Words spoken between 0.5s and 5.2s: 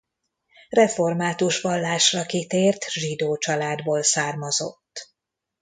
Református vallásra kitért zsidó családból származott.